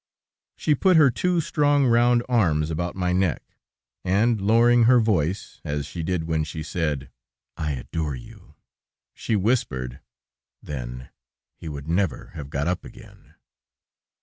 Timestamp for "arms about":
2.27-2.95